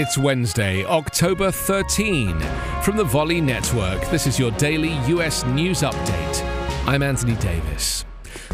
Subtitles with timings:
[0.00, 2.38] It's Wednesday, October 13.
[2.84, 6.86] From the Volley Network, this is your daily US news update.
[6.86, 8.04] I'm Anthony Davis.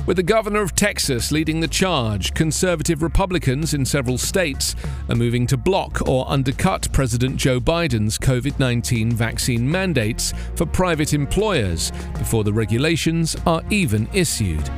[0.06, 4.74] With the governor of Texas leading the charge, conservative Republicans in several states
[5.10, 11.12] are moving to block or undercut President Joe Biden's COVID 19 vaccine mandates for private
[11.12, 14.70] employers before the regulations are even issued.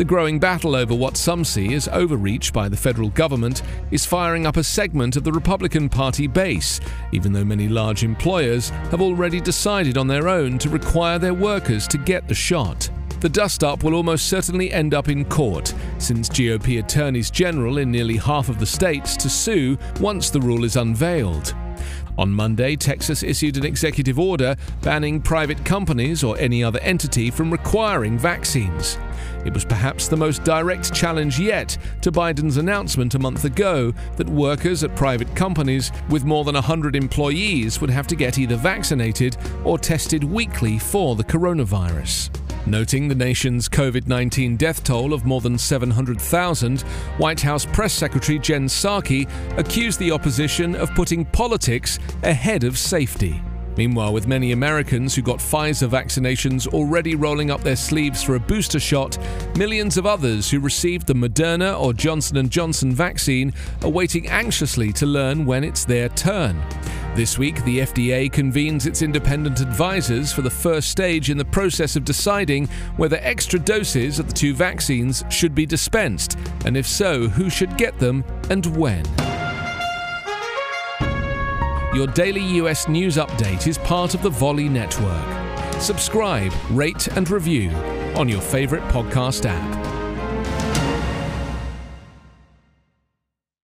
[0.00, 3.60] The growing battle over what some see as overreach by the federal government
[3.90, 6.80] is firing up a segment of the Republican Party base,
[7.12, 11.86] even though many large employers have already decided on their own to require their workers
[11.88, 12.88] to get the shot.
[13.20, 17.90] The dust up will almost certainly end up in court, since GOP attorneys general in
[17.90, 21.54] nearly half of the states to sue once the rule is unveiled.
[22.20, 27.50] On Monday, Texas issued an executive order banning private companies or any other entity from
[27.50, 28.98] requiring vaccines.
[29.46, 34.28] It was perhaps the most direct challenge yet to Biden's announcement a month ago that
[34.28, 39.38] workers at private companies with more than 100 employees would have to get either vaccinated
[39.64, 42.39] or tested weekly for the coronavirus.
[42.66, 46.82] Noting the nation's COVID 19 death toll of more than 700,000,
[47.18, 53.42] White House Press Secretary Jen Psaki accused the opposition of putting politics ahead of safety.
[53.76, 58.40] Meanwhile, with many Americans who got Pfizer vaccinations already rolling up their sleeves for a
[58.40, 59.16] booster shot,
[59.56, 64.92] millions of others who received the Moderna or Johnson & Johnson vaccine are waiting anxiously
[64.92, 66.60] to learn when it's their turn.
[67.16, 71.96] This week, the FDA convenes its independent advisors for the first stage in the process
[71.96, 77.26] of deciding whether extra doses of the two vaccines should be dispensed, and if so,
[77.26, 79.04] who should get them and when.
[81.92, 85.82] Your daily US news update is part of the Volley Network.
[85.82, 87.70] Subscribe, rate, and review
[88.14, 89.79] on your favorite podcast app.